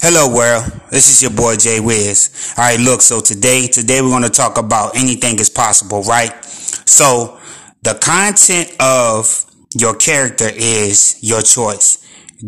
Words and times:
Hello 0.00 0.32
world, 0.32 0.64
this 0.92 1.10
is 1.10 1.22
your 1.22 1.32
boy 1.32 1.56
Jay 1.56 1.80
Wiz. 1.80 2.54
Alright, 2.56 2.78
look, 2.78 3.02
so 3.02 3.18
today, 3.18 3.66
today 3.66 4.00
we're 4.00 4.10
gonna 4.10 4.28
talk 4.28 4.56
about 4.56 4.94
anything 4.94 5.40
is 5.40 5.50
possible, 5.50 6.04
right? 6.04 6.32
So, 6.44 7.40
the 7.82 7.94
content 7.94 8.76
of 8.78 9.44
your 9.76 9.96
character 9.96 10.48
is 10.54 11.18
your 11.20 11.42
choice. 11.42 11.98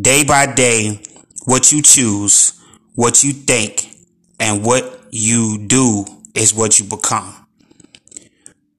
Day 0.00 0.22
by 0.22 0.46
day, 0.46 1.02
what 1.46 1.72
you 1.72 1.82
choose, 1.82 2.52
what 2.94 3.24
you 3.24 3.32
think, 3.32 3.96
and 4.38 4.64
what 4.64 5.00
you 5.10 5.66
do 5.66 6.04
is 6.36 6.54
what 6.54 6.78
you 6.78 6.84
become. 6.84 7.34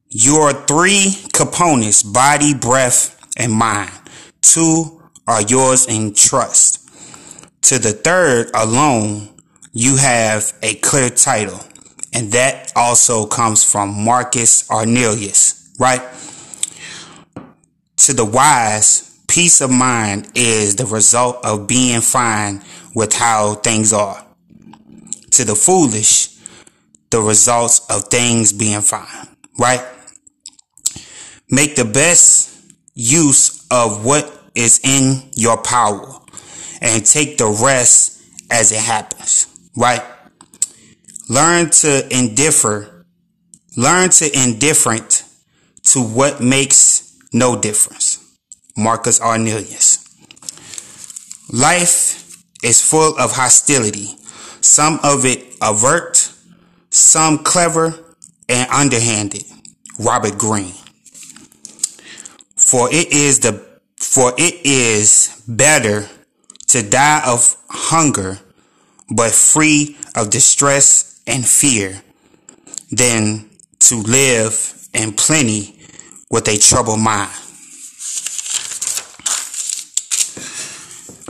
Your 0.07 0.53
three 0.53 1.17
components, 1.33 2.03
body, 2.03 2.53
breath, 2.53 3.19
and 3.37 3.51
mind. 3.51 3.91
Two 4.39 5.01
are 5.27 5.41
yours 5.41 5.87
in 5.89 6.13
trust. 6.13 6.80
To 7.63 7.79
the 7.79 7.93
third 7.93 8.49
alone, 8.53 9.29
you 9.71 9.97
have 9.97 10.53
a 10.61 10.75
clear 10.75 11.09
title. 11.09 11.59
And 12.13 12.31
that 12.33 12.73
also 12.75 13.25
comes 13.25 13.63
from 13.63 14.03
Marcus 14.03 14.69
Aurelius, 14.69 15.73
right? 15.79 16.01
To 17.97 18.13
the 18.13 18.25
wise, 18.25 19.19
peace 19.27 19.61
of 19.61 19.71
mind 19.71 20.29
is 20.35 20.75
the 20.75 20.85
result 20.85 21.45
of 21.45 21.67
being 21.67 22.01
fine 22.01 22.63
with 22.93 23.13
how 23.13 23.55
things 23.55 23.93
are. 23.93 24.25
To 25.31 25.45
the 25.45 25.55
foolish, 25.55 26.35
the 27.11 27.21
results 27.21 27.85
of 27.89 28.05
things 28.05 28.51
being 28.51 28.81
fine, 28.81 29.27
right? 29.57 29.85
Make 31.49 31.75
the 31.75 31.85
best 31.85 32.49
use 32.93 33.65
of 33.71 34.03
what 34.03 34.49
is 34.55 34.81
in 34.83 35.29
your 35.35 35.57
power 35.57 36.20
and 36.81 37.05
take 37.05 37.37
the 37.37 37.47
rest 37.47 38.21
as 38.49 38.71
it 38.71 38.79
happens, 38.81 39.47
right? 39.77 40.03
Learn 41.29 41.69
to 41.69 42.07
indiffer, 42.09 43.05
learn 43.77 44.09
to 44.09 44.25
indifferent 44.37 45.23
to 45.83 46.01
what 46.01 46.41
makes 46.41 47.17
no 47.31 47.59
difference. 47.59 48.17
Marcus 48.75 49.21
Aurelius. 49.21 49.99
Life 51.51 52.37
is 52.63 52.81
full 52.81 53.17
of 53.17 53.33
hostility, 53.33 54.15
some 54.61 54.99
of 55.03 55.25
it 55.25 55.55
overt, 55.61 56.31
some 56.89 57.39
clever 57.39 57.93
and 58.49 58.69
underhanded. 58.69 59.43
Robert 59.99 60.37
Greene. 60.37 60.73
For 62.55 62.89
it 62.91 63.11
is 63.11 63.39
the 63.39 63.63
for 63.97 64.33
it 64.37 64.65
is 64.65 65.43
better 65.47 66.07
to 66.71 66.81
die 66.81 67.21
of 67.25 67.57
hunger, 67.69 68.39
but 69.13 69.31
free 69.31 69.97
of 70.15 70.29
distress 70.29 71.21
and 71.27 71.45
fear, 71.45 72.01
than 72.91 73.49
to 73.79 73.95
live 73.95 74.87
in 74.93 75.11
plenty 75.13 75.79
with 76.29 76.47
a 76.47 76.57
troubled 76.57 76.99
mind. 76.99 77.31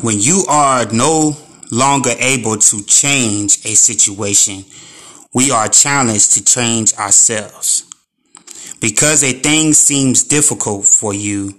When 0.03 0.20
you 0.20 0.45
are 0.48 0.86
no 0.92 1.38
longer 1.72 2.11
able 2.20 2.58
to 2.58 2.83
change 2.83 3.66
a 3.66 3.76
situation, 3.76 4.66
we 5.33 5.50
are 5.50 5.70
challenged 5.70 6.33
to 6.33 6.45
change 6.45 6.94
ourselves. 6.95 7.86
Because 8.80 9.23
a 9.23 9.31
thing 9.31 9.73
seems 9.73 10.23
difficult 10.23 10.86
for 10.86 11.14
you, 11.14 11.55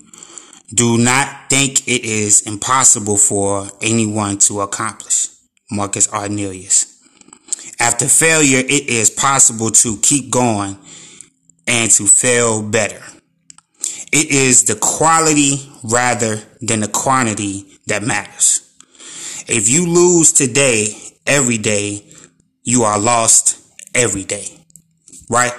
do 0.75 0.99
not 0.99 1.51
think 1.51 1.87
it 1.87 2.05
is 2.05 2.47
impossible 2.47 3.19
for 3.19 3.69
anyone 3.81 4.39
to 4.39 4.61
accomplish. 4.61 5.29
Marcus 5.71 6.13
Aurelius. 6.13 6.87
After 7.81 8.07
failure, 8.07 8.59
it 8.59 8.89
is 8.89 9.11
possible 9.11 9.71
to 9.71 9.97
keep 9.99 10.31
going 10.31 10.79
and 11.67 11.91
to 11.93 12.07
fail 12.07 12.63
better. 12.63 13.03
It 14.13 14.31
is 14.31 14.65
the 14.65 14.77
quality 14.77 15.71
rather 15.83 16.37
than 16.61 16.81
the 16.81 16.89
quantity 16.89 17.79
that 17.87 18.03
matters. 18.03 18.61
If 19.49 19.69
you 19.69 19.87
lose 19.87 20.33
today, 20.33 20.95
every 21.27 21.59
day, 21.59 22.07
you 22.63 22.85
are 22.85 22.99
lost 22.99 23.61
every 23.95 24.25
day. 24.25 24.47
Right? 25.29 25.53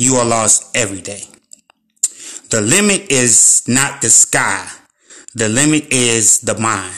You 0.00 0.14
are 0.14 0.24
lost 0.24 0.74
every 0.74 1.02
day. 1.02 1.22
The 2.48 2.62
limit 2.62 3.12
is 3.12 3.62
not 3.68 4.00
the 4.00 4.08
sky. 4.08 4.66
The 5.34 5.50
limit 5.50 5.92
is 5.92 6.40
the 6.40 6.56
mind. 6.58 6.94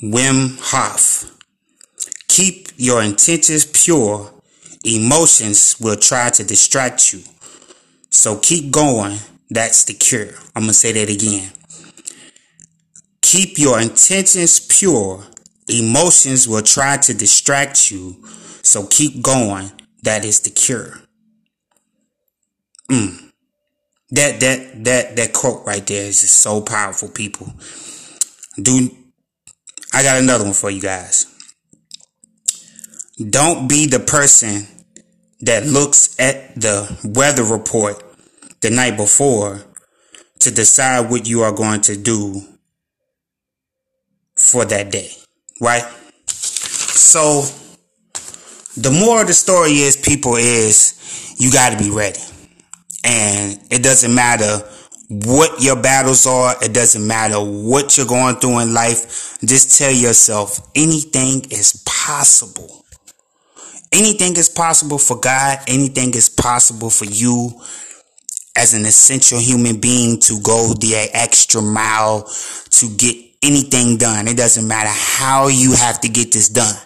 Wim 0.00 0.56
Hof. 0.70 1.36
Keep 2.28 2.68
your 2.76 3.02
intentions 3.02 3.64
pure. 3.64 4.30
Emotions 4.84 5.80
will 5.80 5.96
try 5.96 6.30
to 6.30 6.44
distract 6.44 7.12
you. 7.12 7.24
So 8.10 8.36
keep 8.38 8.70
going. 8.70 9.18
That's 9.50 9.82
the 9.82 9.94
cure. 9.94 10.28
I'm 10.54 10.62
going 10.62 10.68
to 10.68 10.74
say 10.74 10.92
that 10.92 11.10
again. 11.10 11.50
Keep 13.20 13.58
your 13.58 13.80
intentions 13.80 14.60
pure. 14.60 15.24
Emotions 15.68 16.46
will 16.46 16.62
try 16.62 16.98
to 16.98 17.14
distract 17.14 17.90
you. 17.90 18.24
So 18.62 18.86
keep 18.86 19.22
going. 19.22 19.72
That 20.04 20.24
is 20.24 20.38
the 20.38 20.50
cure. 20.50 21.00
Mm. 22.90 23.30
That 24.10 24.40
that 24.40 24.84
that 24.84 25.16
that 25.16 25.32
quote 25.32 25.64
right 25.64 25.86
there 25.86 26.06
is 26.06 26.22
just 26.22 26.38
so 26.38 26.60
powerful, 26.60 27.08
people. 27.08 27.52
Do 28.60 28.90
I 29.92 30.02
got 30.02 30.20
another 30.20 30.44
one 30.44 30.52
for 30.52 30.70
you 30.70 30.80
guys. 30.80 31.26
Don't 33.28 33.68
be 33.68 33.86
the 33.86 34.00
person 34.00 34.66
that 35.40 35.66
looks 35.66 36.18
at 36.18 36.54
the 36.54 36.96
weather 37.04 37.44
report 37.44 38.02
the 38.60 38.70
night 38.70 38.96
before 38.96 39.62
to 40.40 40.50
decide 40.50 41.10
what 41.10 41.28
you 41.28 41.42
are 41.42 41.52
going 41.52 41.80
to 41.82 41.96
do 41.96 42.42
for 44.36 44.64
that 44.64 44.90
day, 44.90 45.10
right? 45.60 45.84
So 46.26 47.42
the 48.76 48.90
more 48.90 49.24
the 49.24 49.34
story 49.34 49.72
is, 49.72 49.96
people, 49.96 50.36
is 50.36 51.34
you 51.38 51.52
got 51.52 51.76
to 51.76 51.78
be 51.78 51.90
ready. 51.90 52.20
And 53.04 53.58
it 53.70 53.82
doesn't 53.82 54.14
matter 54.14 54.62
what 55.10 55.60
your 55.60 55.76
battles 55.76 56.26
are. 56.26 56.54
It 56.62 56.72
doesn't 56.72 57.04
matter 57.04 57.36
what 57.36 57.96
you're 57.96 58.06
going 58.06 58.36
through 58.36 58.60
in 58.60 58.72
life. 58.72 59.38
Just 59.44 59.76
tell 59.76 59.92
yourself 59.92 60.70
anything 60.74 61.44
is 61.50 61.82
possible. 61.84 62.84
Anything 63.92 64.36
is 64.36 64.48
possible 64.48 64.98
for 64.98 65.18
God. 65.18 65.58
Anything 65.66 66.14
is 66.14 66.28
possible 66.28 66.90
for 66.90 67.06
you 67.06 67.60
as 68.56 68.72
an 68.74 68.84
essential 68.86 69.38
human 69.40 69.80
being 69.80 70.20
to 70.20 70.40
go 70.40 70.74
the 70.74 71.10
extra 71.12 71.60
mile 71.60 72.30
to 72.70 72.88
get 72.96 73.16
anything 73.42 73.96
done. 73.96 74.28
It 74.28 74.36
doesn't 74.36 74.66
matter 74.66 74.90
how 74.92 75.48
you 75.48 75.72
have 75.74 76.00
to 76.02 76.08
get 76.08 76.32
this 76.32 76.48
done. 76.48 76.76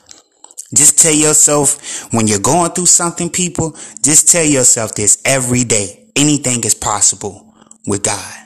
Just 0.75 0.99
tell 0.99 1.13
yourself 1.13 2.13
when 2.13 2.27
you're 2.27 2.39
going 2.39 2.71
through 2.71 2.87
something, 2.87 3.29
people, 3.29 3.77
just 4.03 4.31
tell 4.31 4.45
yourself 4.45 4.95
this 4.95 5.21
every 5.25 5.65
day 5.65 6.03
anything 6.17 6.65
is 6.65 6.75
possible 6.75 7.55
with 7.87 8.03
God. 8.03 8.41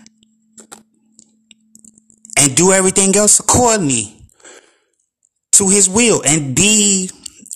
And 2.36 2.56
do 2.56 2.72
everything 2.72 3.16
else 3.16 3.40
accordingly 3.40 4.14
to 5.52 5.68
his 5.68 5.88
will 5.88 6.22
and 6.24 6.54
be 6.54 7.10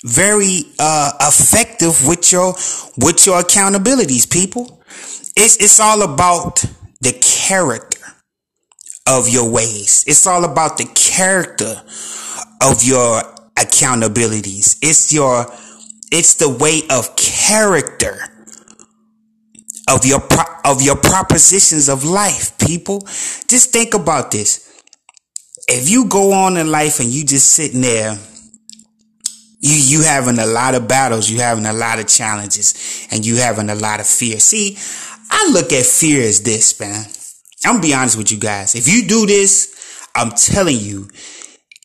very 0.04 0.64
uh, 0.78 1.12
effective 1.20 2.06
with 2.06 2.32
your 2.32 2.54
with 2.98 3.24
your 3.26 3.40
accountabilities 3.40 4.28
people. 4.28 4.82
It's 5.36 5.56
it's 5.58 5.78
all 5.78 6.02
about 6.02 6.64
the 7.00 7.12
character 7.20 8.00
of 9.06 9.28
your 9.28 9.48
ways. 9.48 10.04
It's 10.06 10.26
all 10.26 10.44
about 10.44 10.78
the 10.78 10.86
character 10.94 11.80
of 12.60 12.82
your 12.82 13.22
accountabilities. 13.56 14.78
It's 14.82 15.12
your 15.12 15.46
it's 16.10 16.34
the 16.34 16.48
way 16.48 16.82
of 16.90 17.14
character 17.16 18.18
of 19.88 20.04
your 20.06 20.20
pro- 20.20 20.54
of 20.64 20.82
your 20.82 20.96
propositions 20.96 21.88
of 21.88 22.04
life, 22.04 22.56
people. 22.58 23.00
Just 23.48 23.72
think 23.72 23.94
about 23.94 24.30
this. 24.30 24.68
If 25.68 25.88
you 25.88 26.06
go 26.08 26.32
on 26.32 26.56
in 26.56 26.70
life 26.70 27.00
and 27.00 27.08
you 27.08 27.24
just 27.24 27.52
sitting 27.52 27.80
there, 27.80 28.18
you 29.60 29.74
you 29.74 30.02
having 30.02 30.38
a 30.38 30.46
lot 30.46 30.74
of 30.74 30.88
battles, 30.88 31.30
you 31.30 31.40
having 31.40 31.66
a 31.66 31.72
lot 31.72 31.98
of 31.98 32.06
challenges, 32.08 33.06
and 33.10 33.24
you 33.24 33.36
having 33.36 33.70
a 33.70 33.74
lot 33.74 34.00
of 34.00 34.06
fear. 34.06 34.38
See, 34.38 34.76
I 35.30 35.50
look 35.52 35.72
at 35.72 35.86
fear 35.86 36.22
as 36.22 36.42
this, 36.42 36.78
man. 36.78 37.06
I'm 37.64 37.74
gonna 37.74 37.82
be 37.82 37.94
honest 37.94 38.16
with 38.18 38.32
you 38.32 38.38
guys. 38.38 38.74
If 38.74 38.88
you 38.88 39.06
do 39.06 39.26
this, 39.26 40.08
I'm 40.14 40.30
telling 40.30 40.78
you, 40.78 41.08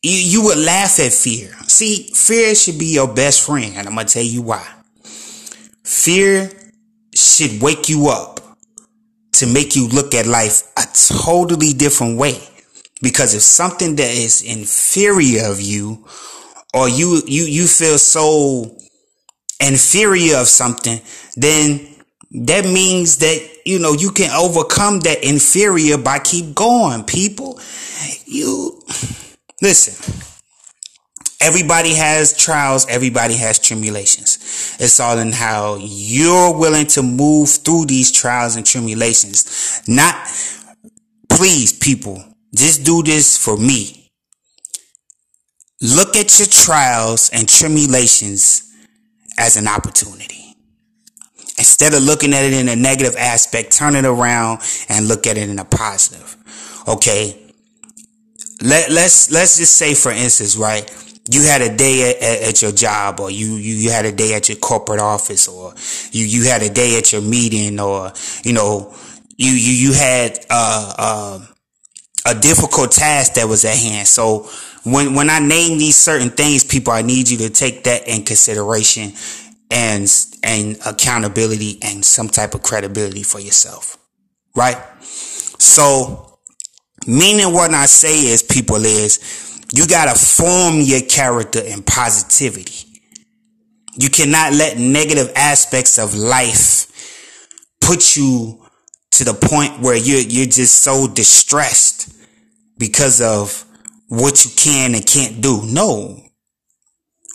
you, 0.01 0.11
you 0.11 0.43
would 0.43 0.57
laugh 0.57 0.99
at 0.99 1.13
fear. 1.13 1.51
See, 1.67 2.11
fear 2.13 2.55
should 2.55 2.79
be 2.79 2.87
your 2.87 3.07
best 3.07 3.45
friend, 3.45 3.73
and 3.75 3.87
I'm 3.87 3.95
gonna 3.95 4.07
tell 4.07 4.23
you 4.23 4.41
why. 4.41 4.67
Fear 5.83 6.51
should 7.17 7.61
wake 7.61 7.89
you 7.89 8.09
up 8.09 8.39
to 9.33 9.47
make 9.47 9.75
you 9.75 9.87
look 9.87 10.13
at 10.13 10.27
life 10.27 10.63
a 10.77 10.83
totally 11.23 11.73
different 11.73 12.17
way. 12.17 12.39
Because 13.01 13.35
if 13.35 13.41
something 13.41 13.95
that 13.95 14.09
is 14.11 14.41
inferior 14.41 15.45
of 15.51 15.61
you, 15.61 16.05
or 16.73 16.89
you, 16.89 17.21
you, 17.25 17.43
you 17.43 17.67
feel 17.67 17.97
so 17.97 18.75
inferior 19.59 20.37
of 20.37 20.47
something, 20.47 20.99
then 21.35 21.87
that 22.31 22.65
means 22.65 23.17
that, 23.17 23.49
you 23.65 23.79
know, 23.79 23.93
you 23.93 24.11
can 24.11 24.31
overcome 24.31 24.99
that 25.01 25.23
inferior 25.23 25.97
by 25.97 26.19
keep 26.19 26.53
going, 26.53 27.03
people. 27.03 27.59
You, 28.25 28.81
listen. 29.61 30.06
Everybody 31.47 31.93
has 31.93 32.35
trials. 32.35 32.85
Everybody 32.89 33.35
has 33.35 33.57
tribulations. 33.57 34.75
It's 34.81 34.99
all 34.99 35.17
in 35.17 35.31
how 35.31 35.77
you're 35.79 36.53
willing 36.53 36.87
to 36.87 37.01
move 37.01 37.47
through 37.47 37.85
these 37.85 38.11
trials 38.11 38.57
and 38.57 38.65
tribulations. 38.65 39.81
Not, 39.87 40.27
please, 41.29 41.71
people, 41.71 42.21
just 42.53 42.83
do 42.83 43.01
this 43.01 43.37
for 43.37 43.55
me. 43.55 44.11
Look 45.81 46.17
at 46.17 46.37
your 46.37 46.49
trials 46.49 47.29
and 47.29 47.47
tribulations 47.47 48.69
as 49.37 49.55
an 49.55 49.69
opportunity. 49.69 50.53
Instead 51.57 51.93
of 51.93 52.03
looking 52.03 52.33
at 52.33 52.43
it 52.43 52.51
in 52.51 52.67
a 52.67 52.75
negative 52.75 53.15
aspect, 53.17 53.71
turn 53.71 53.95
it 53.95 54.03
around 54.03 54.59
and 54.89 55.07
look 55.07 55.25
at 55.25 55.37
it 55.37 55.47
in 55.47 55.59
a 55.59 55.65
positive. 55.65 56.35
Okay. 56.89 57.41
Let, 58.61 58.89
let's, 58.89 59.31
let's 59.31 59.57
just 59.59 59.75
say, 59.75 59.93
for 59.93 60.11
instance, 60.11 60.57
right? 60.57 60.91
You 61.29 61.43
had 61.43 61.61
a 61.61 61.75
day 61.75 62.11
at, 62.11 62.49
at, 62.49 62.61
your 62.61 62.71
job 62.71 63.19
or 63.19 63.29
you, 63.29 63.55
you, 63.55 63.75
you 63.75 63.91
had 63.91 64.05
a 64.05 64.11
day 64.11 64.33
at 64.33 64.49
your 64.49 64.57
corporate 64.57 64.99
office 64.99 65.47
or 65.47 65.73
you, 66.11 66.25
you 66.25 66.43
had 66.45 66.61
a 66.61 66.69
day 66.69 66.97
at 66.97 67.11
your 67.11 67.21
meeting 67.21 67.79
or, 67.79 68.11
you 68.43 68.53
know, 68.53 68.95
you, 69.35 69.51
you, 69.51 69.89
you 69.89 69.93
had, 69.93 70.39
uh, 70.49 70.93
uh, 70.97 71.39
a 72.25 72.35
difficult 72.39 72.91
task 72.91 73.35
that 73.35 73.47
was 73.47 73.63
at 73.63 73.77
hand. 73.77 74.07
So 74.07 74.49
when, 74.83 75.15
when 75.15 75.29
I 75.29 75.39
name 75.39 75.77
these 75.77 75.97
certain 75.97 76.29
things, 76.29 76.63
people, 76.63 76.93
I 76.93 77.01
need 77.01 77.29
you 77.29 77.37
to 77.39 77.49
take 77.49 77.83
that 77.85 78.07
in 78.07 78.23
consideration 78.23 79.13
and, 79.71 80.09
and 80.43 80.77
accountability 80.85 81.79
and 81.81 82.03
some 82.03 82.27
type 82.27 82.53
of 82.53 82.63
credibility 82.63 83.23
for 83.23 83.39
yourself. 83.39 83.97
Right? 84.55 84.77
So 85.01 86.39
meaning 87.05 87.53
what 87.53 87.73
I 87.73 87.85
say 87.85 88.27
is 88.27 88.43
people 88.43 88.83
is, 88.83 89.46
you 89.73 89.87
gotta 89.87 90.17
form 90.17 90.81
your 90.81 91.01
character 91.01 91.59
in 91.59 91.83
positivity. 91.83 93.01
You 93.99 94.09
cannot 94.09 94.53
let 94.53 94.77
negative 94.77 95.31
aspects 95.35 95.97
of 95.97 96.15
life 96.15 96.87
put 97.81 98.15
you 98.15 98.63
to 99.11 99.23
the 99.23 99.33
point 99.33 99.79
where 99.79 99.95
you're, 99.95 100.21
you're 100.21 100.45
just 100.45 100.83
so 100.83 101.07
distressed 101.07 102.13
because 102.77 103.21
of 103.21 103.65
what 104.09 104.45
you 104.45 104.51
can 104.55 104.93
and 104.93 105.05
can't 105.05 105.41
do. 105.41 105.61
No. 105.65 106.21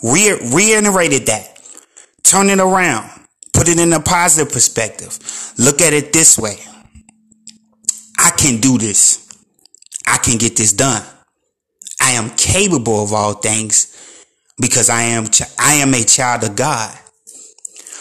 Re- 0.02 0.38
reiterated 0.54 1.26
that. 1.26 1.58
Turn 2.22 2.48
it 2.48 2.60
around. 2.60 3.10
Put 3.52 3.68
it 3.68 3.78
in 3.78 3.92
a 3.92 4.00
positive 4.00 4.52
perspective. 4.52 5.18
Look 5.58 5.80
at 5.80 5.92
it 5.92 6.12
this 6.12 6.38
way. 6.38 6.56
I 8.18 8.30
can 8.30 8.60
do 8.60 8.78
this. 8.78 9.28
I 10.06 10.18
can 10.18 10.38
get 10.38 10.56
this 10.56 10.72
done. 10.72 11.04
I 12.12 12.16
am 12.16 12.28
capable 12.36 13.02
of 13.02 13.14
all 13.14 13.32
things 13.32 13.88
because 14.60 14.90
I 14.90 15.00
am, 15.00 15.24
I 15.58 15.74
am 15.76 15.94
a 15.94 16.04
child 16.04 16.44
of 16.44 16.54
God. 16.54 16.94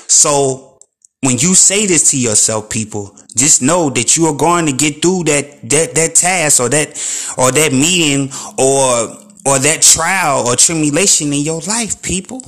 So 0.10 0.80
when 1.22 1.38
you 1.38 1.56
say 1.56 1.86
this 1.86 2.12
to 2.12 2.20
yourself, 2.20 2.70
people, 2.70 3.16
just 3.38 3.62
know 3.62 3.90
that 3.92 4.18
you 4.18 4.26
are 4.26 4.36
going 4.36 4.66
to 4.66 4.74
get 4.74 5.02
through 5.02 5.24
that, 5.26 5.62
that, 5.70 5.96
that 5.96 6.16
task 6.16 6.60
or 6.60 6.68
that, 6.68 6.90
or 7.38 7.54
that 7.54 7.72
meeting 7.72 8.34
or, 8.58 9.16
or 9.46 9.60
that 9.60 9.82
trial 9.82 10.46
or 10.46 10.58
tribulation 10.58 11.32
in 11.32 11.46
your 11.46 11.62
life, 11.62 12.02
people. 12.02 12.42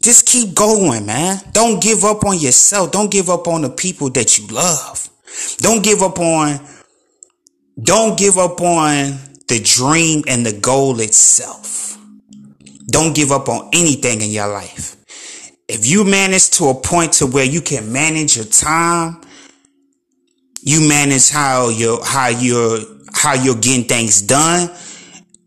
Just 0.00 0.24
keep 0.24 0.54
going, 0.54 1.04
man. 1.04 1.40
Don't 1.52 1.82
give 1.82 2.04
up 2.04 2.24
on 2.24 2.38
yourself. 2.38 2.90
Don't 2.90 3.10
give 3.10 3.28
up 3.28 3.46
on 3.48 3.60
the 3.60 3.70
people 3.70 4.08
that 4.10 4.38
you 4.38 4.46
love. 4.46 5.10
Don't 5.58 5.84
give 5.84 6.00
up 6.00 6.18
on, 6.18 6.66
don't 7.82 8.18
give 8.18 8.38
up 8.38 8.62
on 8.62 9.18
the 9.48 9.60
dream 9.60 10.24
and 10.26 10.44
the 10.44 10.58
goal 10.58 11.00
itself. 11.00 11.98
Don't 12.90 13.14
give 13.14 13.32
up 13.32 13.48
on 13.48 13.70
anything 13.72 14.20
in 14.20 14.30
your 14.30 14.48
life. 14.48 14.96
If 15.68 15.86
you 15.86 16.04
manage 16.04 16.50
to 16.52 16.66
a 16.66 16.74
point 16.74 17.14
to 17.14 17.26
where 17.26 17.44
you 17.44 17.60
can 17.60 17.92
manage 17.92 18.36
your 18.36 18.44
time, 18.44 19.20
you 20.60 20.88
manage 20.88 21.30
how 21.30 21.68
you 21.68 21.98
how 22.04 22.28
you're 22.28 22.78
how 23.12 23.34
you're 23.34 23.56
getting 23.56 23.84
things 23.84 24.22
done 24.22 24.70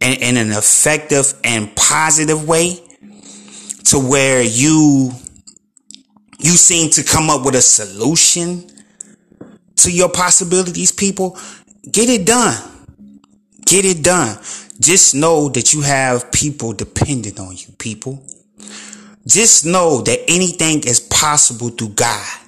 in, 0.01 0.21
in 0.21 0.37
an 0.37 0.51
effective 0.51 1.33
and 1.43 1.73
positive 1.75 2.47
way 2.47 2.81
to 3.85 3.99
where 3.99 4.41
you 4.41 5.11
you 6.39 6.51
seem 6.51 6.89
to 6.91 7.03
come 7.03 7.29
up 7.29 7.45
with 7.45 7.55
a 7.55 7.61
solution 7.61 8.69
to 9.77 9.91
your 9.91 10.09
possibilities, 10.09 10.91
people, 10.91 11.37
get 11.89 12.09
it 12.09 12.25
done. 12.25 12.78
Get 13.69 13.85
it 13.85 14.03
done. 14.03 14.37
Just 14.79 15.13
know 15.13 15.49
that 15.49 15.73
you 15.73 15.81
have 15.81 16.31
people 16.31 16.73
dependent 16.73 17.39
on 17.39 17.55
you, 17.55 17.67
people. 17.77 18.23
Just 19.27 19.63
know 19.65 20.01
that 20.01 20.19
anything 20.27 20.79
is 20.87 20.99
possible 20.99 21.69
through 21.69 21.89
God. 21.89 22.47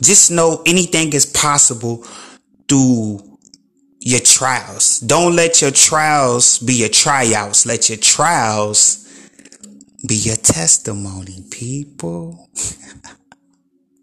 Just 0.00 0.30
know 0.30 0.62
anything 0.64 1.12
is 1.12 1.26
possible 1.26 2.06
through 2.66 3.20
your 4.00 4.20
trials. 4.20 5.00
Don't 5.00 5.36
let 5.36 5.60
your 5.60 5.70
trials 5.70 6.58
be 6.60 6.74
your 6.74 6.88
tryouts. 6.88 7.66
Let 7.66 7.90
your 7.90 7.98
trials 7.98 9.06
be 10.08 10.14
your 10.14 10.36
testimony, 10.36 11.44
people. 11.50 12.48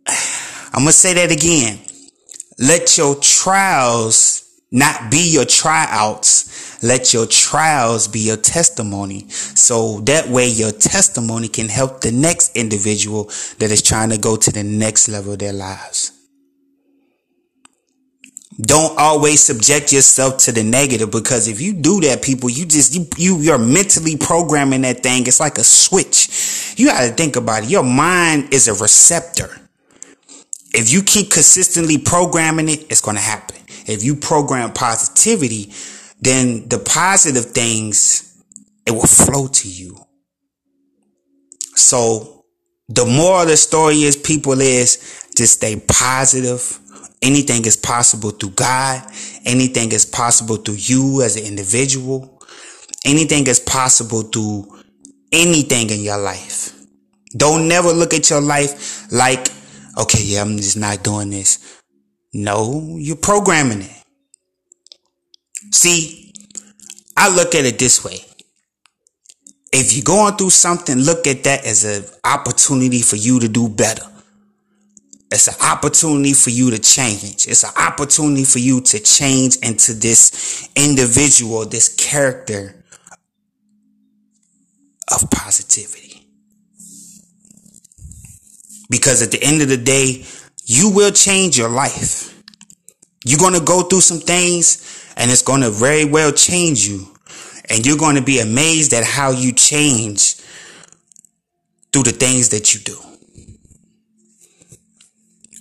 I'm 0.07 0.83
going 0.83 0.87
to 0.87 0.93
say 0.93 1.15
that 1.15 1.31
again. 1.31 1.79
Let 2.59 2.97
your 2.97 3.15
trials 3.15 4.48
not 4.71 5.09
be 5.09 5.31
your 5.31 5.45
tryouts. 5.45 6.81
Let 6.83 7.13
your 7.13 7.25
trials 7.25 8.07
be 8.07 8.19
your 8.19 8.37
testimony. 8.37 9.27
So 9.29 10.01
that 10.01 10.29
way 10.29 10.47
your 10.47 10.71
testimony 10.71 11.47
can 11.47 11.69
help 11.69 12.01
the 12.01 12.11
next 12.11 12.55
individual 12.55 13.25
that 13.57 13.71
is 13.71 13.81
trying 13.81 14.11
to 14.11 14.17
go 14.17 14.35
to 14.35 14.51
the 14.51 14.63
next 14.63 15.09
level 15.09 15.33
of 15.33 15.39
their 15.39 15.53
lives. 15.53 16.13
Don't 18.61 18.99
always 18.99 19.41
subject 19.41 19.93
yourself 19.93 20.37
to 20.39 20.51
the 20.51 20.63
negative 20.63 21.11
because 21.11 21.47
if 21.47 21.61
you 21.61 21.73
do 21.73 22.01
that, 22.01 22.21
people, 22.21 22.49
you 22.49 22.65
just, 22.65 22.93
you, 22.93 23.07
you, 23.15 23.37
you're 23.39 23.57
mentally 23.57 24.17
programming 24.17 24.81
that 24.81 25.01
thing. 25.01 25.25
It's 25.27 25.39
like 25.39 25.57
a 25.57 25.63
switch. 25.63 26.75
You 26.77 26.87
got 26.87 27.07
to 27.07 27.13
think 27.13 27.37
about 27.37 27.63
it. 27.63 27.69
Your 27.69 27.83
mind 27.83 28.53
is 28.53 28.67
a 28.67 28.73
receptor. 28.73 29.49
If 30.73 30.91
you 30.91 31.01
keep 31.03 31.31
consistently 31.31 31.97
programming 31.97 32.67
it, 32.67 32.83
it's 32.91 33.01
going 33.01 33.15
to 33.15 33.23
happen. 33.23 33.55
If 33.89 34.03
you 34.03 34.15
program 34.15 34.71
positivity, 34.73 35.73
then 36.21 36.67
the 36.69 36.79
positive 36.79 37.45
things, 37.51 38.43
it 38.85 38.91
will 38.91 39.07
flow 39.07 39.47
to 39.47 39.67
you. 39.67 39.97
So 41.75 42.45
the 42.87 43.05
more 43.05 43.45
the 43.45 43.57
story 43.57 44.03
is, 44.03 44.15
people 44.15 44.59
is 44.61 45.27
just 45.35 45.53
stay 45.53 45.81
positive. 45.87 46.79
Anything 47.21 47.65
is 47.65 47.77
possible 47.77 48.31
through 48.31 48.51
God. 48.51 49.03
Anything 49.45 49.91
is 49.91 50.05
possible 50.05 50.57
through 50.57 50.75
you 50.75 51.21
as 51.21 51.35
an 51.35 51.45
individual. 51.45 52.41
Anything 53.05 53.47
is 53.47 53.59
possible 53.59 54.23
through 54.23 54.83
anything 55.31 55.89
in 55.89 56.01
your 56.01 56.17
life. 56.17 56.73
Don't 57.35 57.67
never 57.67 57.89
look 57.89 58.13
at 58.13 58.29
your 58.29 58.41
life 58.41 59.11
like, 59.11 59.49
okay, 59.97 60.23
yeah, 60.23 60.41
I'm 60.41 60.57
just 60.57 60.77
not 60.77 61.03
doing 61.03 61.29
this. 61.29 61.78
No, 62.33 62.95
you're 62.97 63.15
programming 63.15 63.81
it. 63.81 64.03
See, 65.71 66.33
I 67.17 67.33
look 67.33 67.55
at 67.55 67.65
it 67.65 67.79
this 67.79 68.03
way. 68.03 68.25
If 69.71 69.93
you're 69.93 70.03
going 70.03 70.35
through 70.35 70.51
something, 70.51 70.97
look 70.97 71.27
at 71.27 71.43
that 71.43 71.65
as 71.65 71.83
an 71.83 72.05
opportunity 72.23 73.01
for 73.01 73.15
you 73.15 73.39
to 73.39 73.47
do 73.47 73.69
better. 73.69 74.03
It's 75.31 75.47
an 75.47 75.55
opportunity 75.63 76.33
for 76.33 76.49
you 76.49 76.71
to 76.71 76.79
change. 76.79 77.47
It's 77.47 77.63
an 77.63 77.71
opportunity 77.77 78.45
for 78.45 78.57
you 78.57 78.81
to 78.81 78.99
change 78.99 79.57
into 79.57 79.93
this 79.93 80.67
individual, 80.75 81.65
this 81.65 81.87
character 81.87 82.83
of 85.11 85.29
positivity. 85.29 86.25
Because 88.89 89.21
at 89.21 89.29
the 89.29 89.43
end 89.43 89.61
of 89.61 89.69
the 89.69 89.77
day, 89.77 90.25
you 90.69 90.91
will 90.91 91.09
change 91.09 91.57
your 91.57 91.67
life. 91.67 92.43
You're 93.25 93.39
going 93.39 93.55
to 93.55 93.59
go 93.59 93.81
through 93.81 94.01
some 94.01 94.19
things 94.19 95.11
and 95.17 95.31
it's 95.31 95.41
going 95.41 95.61
to 95.61 95.71
very 95.71 96.05
well 96.05 96.31
change 96.31 96.87
you. 96.87 97.07
And 97.71 97.83
you're 97.87 97.97
going 97.97 98.17
to 98.17 98.21
be 98.21 98.39
amazed 98.39 98.93
at 98.93 99.03
how 99.03 99.31
you 99.31 99.51
change 99.51 100.35
through 101.91 102.03
the 102.03 102.11
things 102.11 102.49
that 102.49 102.75
you 102.75 102.81
do. 102.81 102.97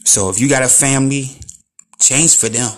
So 0.05 0.29
if 0.29 0.41
you 0.41 0.47
got 0.47 0.63
a 0.63 0.69
family, 0.69 1.31
change 1.99 2.37
for 2.37 2.51
them. 2.51 2.71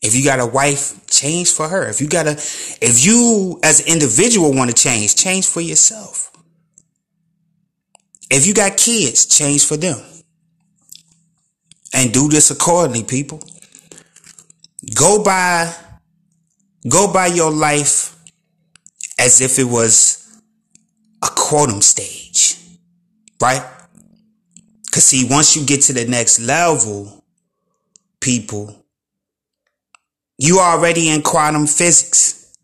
If 0.00 0.14
you 0.14 0.22
got 0.22 0.38
a 0.38 0.46
wife, 0.46 1.08
change 1.08 1.50
for 1.50 1.66
her. 1.66 1.88
If 1.88 2.00
you 2.00 2.08
got 2.08 2.28
a, 2.28 2.34
if 2.80 3.04
you 3.04 3.58
as 3.64 3.80
an 3.80 3.88
individual 3.88 4.54
want 4.54 4.70
to 4.70 4.80
change, 4.80 5.16
change 5.16 5.48
for 5.48 5.60
yourself. 5.60 6.30
If 8.30 8.46
you 8.46 8.54
got 8.54 8.76
kids, 8.76 9.26
change 9.26 9.66
for 9.66 9.76
them. 9.76 10.00
And 11.98 12.12
do 12.12 12.28
this 12.28 12.52
accordingly, 12.52 13.02
people. 13.02 13.42
Go 14.94 15.24
by, 15.24 15.74
go 16.88 17.12
by 17.12 17.26
your 17.26 17.50
life 17.50 18.16
as 19.18 19.40
if 19.40 19.58
it 19.58 19.64
was 19.64 20.40
a 21.24 21.26
quantum 21.26 21.82
stage, 21.82 22.56
right? 23.42 23.62
Cause 24.92 25.06
see, 25.06 25.26
once 25.28 25.56
you 25.56 25.66
get 25.66 25.82
to 25.82 25.92
the 25.92 26.04
next 26.04 26.38
level, 26.38 27.24
people, 28.20 28.86
you 30.38 30.60
already 30.60 31.08
in 31.08 31.22
quantum 31.22 31.66
physics. 31.66 32.56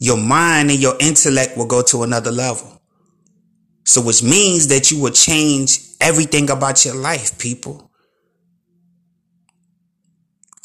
Your 0.00 0.16
mind 0.16 0.72
and 0.72 0.80
your 0.80 0.96
intellect 0.98 1.56
will 1.56 1.66
go 1.66 1.82
to 1.82 2.02
another 2.02 2.32
level. 2.32 2.82
So 3.84 4.00
which 4.00 4.24
means 4.24 4.66
that 4.66 4.90
you 4.90 5.00
will 5.00 5.12
change 5.12 5.87
everything 6.00 6.50
about 6.50 6.84
your 6.84 6.94
life, 6.94 7.38
people. 7.38 7.90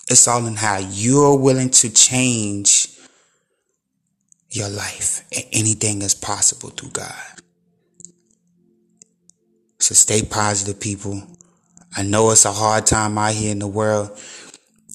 It's 0.09 0.27
all 0.27 0.45
in 0.45 0.55
how 0.55 0.77
you're 0.77 1.37
willing 1.37 1.69
to 1.71 1.89
change 1.89 2.89
your 4.49 4.69
life. 4.69 5.25
Anything 5.51 6.01
is 6.01 6.13
possible 6.13 6.69
through 6.69 6.91
God. 6.91 7.41
So 9.79 9.95
stay 9.95 10.21
positive, 10.23 10.79
people. 10.79 11.21
I 11.95 12.03
know 12.03 12.31
it's 12.31 12.45
a 12.45 12.51
hard 12.51 12.85
time 12.85 13.17
out 13.17 13.33
here 13.33 13.51
in 13.51 13.59
the 13.59 13.67
world. 13.67 14.17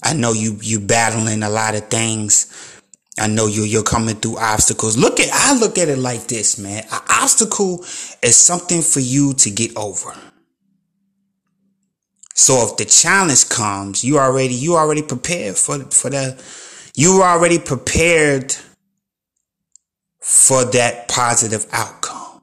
I 0.02 0.14
know 0.14 0.32
you 0.32 0.58
you 0.62 0.80
battling 0.80 1.42
a 1.42 1.50
lot 1.50 1.74
of 1.74 1.88
things. 1.88 2.77
I 3.18 3.26
know 3.26 3.46
you 3.46 3.62
you're 3.62 3.82
coming 3.82 4.16
through 4.16 4.38
obstacles. 4.38 4.96
Look 4.96 5.20
at 5.20 5.28
I 5.32 5.58
look 5.58 5.78
at 5.78 5.88
it 5.88 5.98
like 5.98 6.26
this, 6.26 6.58
man. 6.58 6.84
An 6.90 7.00
obstacle 7.10 7.80
is 8.22 8.36
something 8.36 8.82
for 8.82 9.00
you 9.00 9.34
to 9.34 9.50
get 9.50 9.76
over. 9.76 10.14
So 12.34 12.66
if 12.68 12.76
the 12.76 12.84
challenge 12.84 13.48
comes, 13.48 14.04
you 14.04 14.18
already 14.18 14.54
you 14.54 14.76
already 14.76 15.02
prepared 15.02 15.56
for 15.56 15.78
for 15.90 16.10
the 16.10 16.42
you 16.94 17.22
already 17.22 17.58
prepared 17.58 18.54
for 20.20 20.64
that 20.64 21.08
positive 21.08 21.66
outcome 21.72 22.42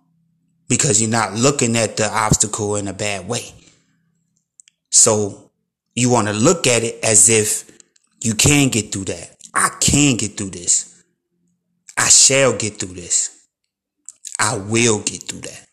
because 0.68 1.02
you're 1.02 1.10
not 1.10 1.34
looking 1.34 1.78
at 1.78 1.98
the 1.98 2.10
obstacle 2.10 2.76
in 2.76 2.88
a 2.88 2.94
bad 2.94 3.28
way. 3.28 3.54
So 4.90 5.52
you 5.94 6.10
want 6.10 6.28
to 6.28 6.34
look 6.34 6.68
at 6.68 6.84
it 6.84 7.04
as 7.04 7.30
if 7.30 7.72
you 8.22 8.34
can 8.34 8.70
get 8.70 8.92
through 8.92 9.06
that. 9.06 9.35
I 9.56 9.70
can 9.80 10.18
get 10.18 10.38
through 10.38 10.52
this. 10.52 11.04
I 11.98 12.10
shall 12.10 12.58
get 12.58 12.80
through 12.80 12.96
this. 12.96 13.48
I 14.38 14.58
will 14.58 15.00
get 15.00 15.24
through 15.24 15.42
that. 15.42 15.66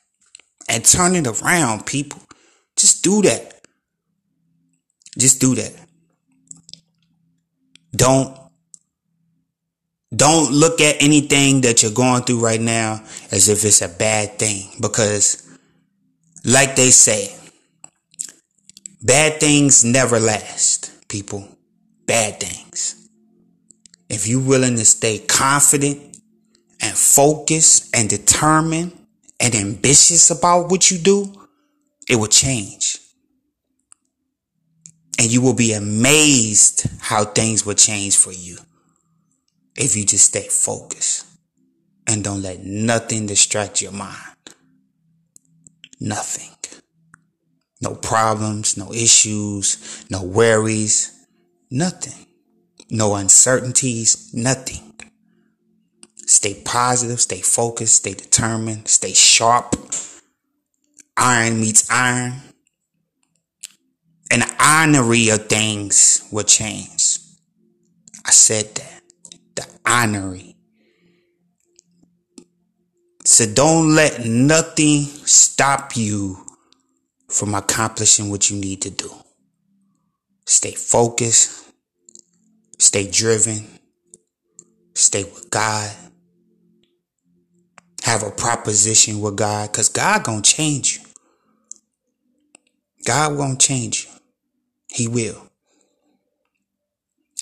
And 0.68 0.84
turn 0.84 1.16
it 1.16 1.26
around, 1.26 1.84
people. 1.84 2.22
Just 2.76 3.02
do 3.02 3.22
that. 3.22 3.60
Just 5.18 5.40
do 5.40 5.54
that. 5.56 5.74
Don't 7.94 8.38
don't 10.14 10.52
look 10.52 10.80
at 10.82 11.02
anything 11.02 11.62
that 11.62 11.82
you're 11.82 11.90
going 11.90 12.22
through 12.22 12.40
right 12.40 12.60
now 12.60 13.02
as 13.30 13.48
if 13.48 13.64
it's 13.64 13.80
a 13.80 13.88
bad 13.88 14.38
thing 14.38 14.68
because 14.78 15.42
like 16.44 16.76
they 16.76 16.90
say 16.90 17.34
Bad 19.04 19.40
things 19.40 19.84
never 19.84 20.20
last, 20.20 20.92
people. 21.08 21.48
Bad 22.06 22.38
things. 22.38 23.01
If 24.12 24.28
you're 24.28 24.46
willing 24.46 24.76
to 24.76 24.84
stay 24.84 25.20
confident 25.20 26.18
and 26.82 26.94
focused 26.94 27.96
and 27.96 28.10
determined 28.10 28.92
and 29.40 29.54
ambitious 29.54 30.30
about 30.30 30.70
what 30.70 30.90
you 30.90 30.98
do, 30.98 31.32
it 32.06 32.16
will 32.16 32.26
change. 32.26 32.98
And 35.18 35.32
you 35.32 35.40
will 35.40 35.54
be 35.54 35.72
amazed 35.72 36.86
how 37.00 37.24
things 37.24 37.64
will 37.64 37.74
change 37.74 38.18
for 38.18 38.32
you 38.32 38.58
if 39.76 39.96
you 39.96 40.04
just 40.04 40.26
stay 40.26 40.46
focused 40.46 41.26
and 42.06 42.22
don't 42.22 42.42
let 42.42 42.62
nothing 42.62 43.26
distract 43.26 43.80
your 43.80 43.92
mind. 43.92 44.36
Nothing. 45.98 46.50
No 47.80 47.94
problems, 47.94 48.76
no 48.76 48.92
issues, 48.92 50.04
no 50.10 50.22
worries, 50.22 51.26
nothing. 51.70 52.26
No 52.94 53.14
uncertainties, 53.14 54.34
nothing. 54.34 54.92
Stay 56.26 56.60
positive, 56.62 57.22
stay 57.22 57.40
focused, 57.40 57.96
stay 57.96 58.12
determined, 58.12 58.86
stay 58.86 59.14
sharp. 59.14 59.74
Iron 61.16 61.58
meets 61.58 61.90
iron. 61.90 62.34
And 64.30 64.42
the 64.42 64.54
honorary 64.60 65.30
of 65.30 65.46
things 65.46 66.22
will 66.30 66.44
change. 66.44 67.18
I 68.26 68.30
said 68.30 68.74
that. 68.74 69.02
The 69.54 69.66
honorary. 69.86 70.54
So 73.24 73.46
don't 73.46 73.94
let 73.94 74.26
nothing 74.26 75.04
stop 75.24 75.96
you 75.96 76.44
from 77.28 77.54
accomplishing 77.54 78.28
what 78.28 78.50
you 78.50 78.58
need 78.58 78.82
to 78.82 78.90
do. 78.90 79.10
Stay 80.44 80.72
focused, 80.72 81.61
stay 82.82 83.08
driven, 83.08 83.78
stay 84.94 85.22
with 85.22 85.48
God. 85.50 85.94
Have 88.02 88.24
a 88.24 88.30
proposition 88.32 89.20
with 89.20 89.36
God 89.36 89.70
because 89.70 89.88
God 89.88 90.24
gonna 90.24 90.42
change 90.42 90.98
you. 90.98 91.06
God 93.04 93.36
won't 93.36 93.60
change 93.60 94.04
you. 94.04 94.10
He 94.88 95.06
will. 95.06 95.48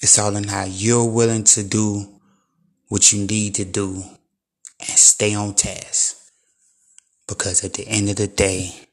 It's 0.02 0.18
all 0.18 0.36
in 0.36 0.44
how 0.44 0.64
you're 0.64 1.10
willing 1.10 1.44
to 1.44 1.62
do 1.62 2.20
what 2.88 3.10
you 3.12 3.26
need 3.26 3.54
to 3.54 3.64
do 3.64 4.02
and 4.78 4.88
stay 4.88 5.34
on 5.34 5.54
task. 5.54 6.16
Because 7.26 7.64
at 7.64 7.74
the 7.74 7.88
end 7.88 8.10
of 8.10 8.16
the 8.16 8.26
day, 8.26 8.88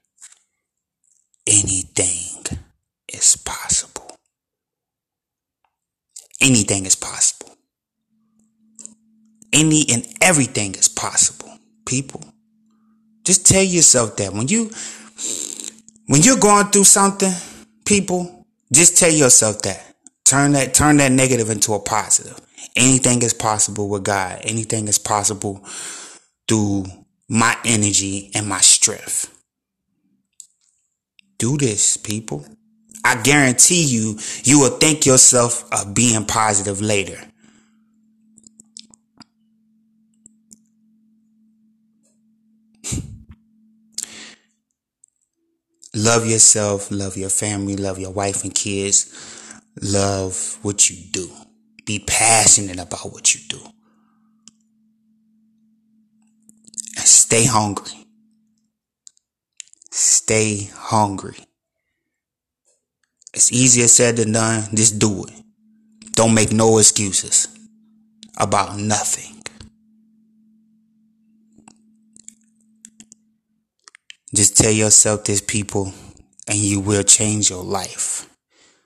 anything 1.46 2.58
is 3.14 3.36
possible. 3.38 3.87
Anything 6.48 6.86
is 6.86 6.96
possible. 6.96 7.54
Any 9.52 9.84
and 9.92 10.08
everything 10.22 10.76
is 10.76 10.88
possible, 10.88 11.52
people. 11.86 12.24
Just 13.26 13.46
tell 13.46 13.64
yourself 13.64 14.16
that 14.16 14.32
when 14.32 14.48
you 14.48 14.72
when 16.06 16.22
you're 16.22 16.40
going 16.40 16.68
through 16.68 16.86
something, 16.86 17.34
people, 17.84 18.46
just 18.72 18.98
tell 18.98 19.12
yourself 19.12 19.62
that. 19.64 19.84
Turn 20.24 20.54
that 20.54 20.74
turn 20.74 20.96
that 20.98 21.12
negative 21.12 21.50
into 21.50 21.74
a 21.74 21.80
positive. 21.80 22.40
Anything 22.78 23.24
is 23.24 23.34
possible 23.34 23.90
with 23.90 24.06
God. 24.06 24.40
Anything 24.44 24.88
is 24.88 24.98
possible 24.98 25.66
through 26.48 26.86
my 27.28 27.58
energy 27.66 28.32
and 28.34 28.48
my 28.48 28.62
strength. 28.62 29.34
Do 31.40 31.58
this, 31.58 31.98
people. 31.98 32.46
I 33.08 33.16
guarantee 33.22 33.86
you, 33.86 34.20
you 34.44 34.60
will 34.60 34.78
thank 34.78 35.06
yourself 35.06 35.64
of 35.72 35.94
being 35.94 36.26
positive 36.26 36.82
later. 36.82 37.18
love 45.96 46.28
yourself, 46.28 46.92
love 46.92 47.16
your 47.16 47.30
family, 47.30 47.78
love 47.78 47.98
your 47.98 48.12
wife 48.12 48.44
and 48.44 48.54
kids, 48.54 49.62
love 49.82 50.60
what 50.62 50.90
you 50.90 50.98
do. 51.12 51.32
Be 51.86 52.00
passionate 52.00 52.78
about 52.78 53.14
what 53.14 53.34
you 53.34 53.40
do. 53.48 53.60
And 56.98 57.06
stay 57.06 57.46
hungry. 57.46 58.06
Stay 59.92 60.70
hungry. 60.74 61.47
It's 63.38 63.52
easier 63.52 63.88
said 63.88 64.18
than 64.18 64.32
done. 64.32 64.64
Just 64.74 64.98
do 64.98 65.24
it. 65.26 65.34
Don't 66.14 66.34
make 66.34 66.52
no 66.52 66.80
excuses 66.80 67.48
about 68.36 68.80
nothing. 68.80 69.44
Just 74.34 74.58
tell 74.58 74.72
yourself 74.72 75.26
this, 75.26 75.40
people, 75.40 75.94
and 76.48 76.58
you 76.58 76.80
will 76.80 77.04
change 77.04 77.52
your 77.52 77.64
life 77.64 78.28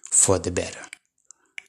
for 0.03 0.37
the 0.37 0.51
better. 0.51 0.81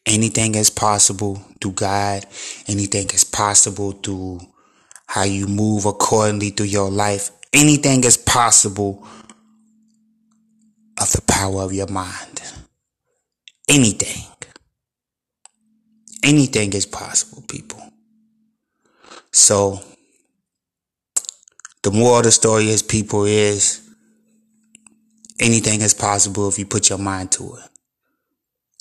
Anything 0.04 0.56
is 0.56 0.68
possible 0.68 1.40
through 1.60 1.74
God. 1.74 2.26
Anything 2.66 3.06
is 3.10 3.22
possible 3.22 3.92
through 3.92 4.40
how 5.06 5.22
you 5.22 5.46
move 5.46 5.84
accordingly 5.86 6.50
through 6.50 6.66
your 6.66 6.90
life. 6.90 7.30
Anything 7.52 8.02
is 8.02 8.16
possible 8.16 9.06
of 11.00 11.12
the 11.12 11.22
power 11.28 11.62
of 11.62 11.72
your 11.72 11.86
mind. 11.86 12.41
Anything. 13.72 14.22
Anything 16.22 16.72
is 16.74 16.86
possible, 16.86 17.42
people. 17.48 17.82
So, 19.32 19.80
the 21.82 21.90
moral 21.90 22.18
of 22.18 22.24
the 22.24 22.32
story 22.32 22.68
is, 22.68 22.82
people, 22.82 23.24
is 23.24 23.80
anything 25.40 25.80
is 25.80 25.94
possible 25.94 26.48
if 26.48 26.58
you 26.58 26.66
put 26.66 26.90
your 26.90 26.98
mind 26.98 27.32
to 27.32 27.54
it. 27.56 27.68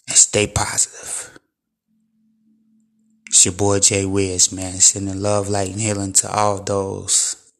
And 0.07 0.17
stay 0.17 0.45
positive. 0.45 1.39
It's 3.27 3.45
your 3.45 3.53
boy 3.53 3.79
Jay 3.79 4.05
Wiz, 4.05 4.51
man. 4.51 4.73
Sending 4.73 5.21
love, 5.21 5.49
light, 5.49 5.71
and 5.71 5.79
healing 5.79 6.13
to 6.13 6.29
all 6.31 6.61
those. 6.61 7.51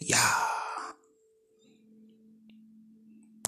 Yeah. 0.00 0.55